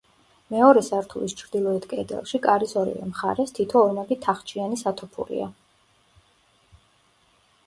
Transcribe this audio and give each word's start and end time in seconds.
მეორე 0.53 0.81
სართულის 0.85 1.35
ჩრდილოეთ 1.41 1.85
კედელში, 1.91 2.41
კარის 2.45 2.73
ორივე 2.85 3.11
მხარეს, 3.11 3.53
თითო 3.59 3.79
ორმაგი 3.83 4.19
თახჩიანი 4.25 4.81
სათოფურია. 4.85 5.53